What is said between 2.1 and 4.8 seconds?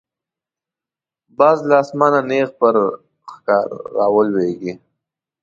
نیغ پر ښکار را لویږي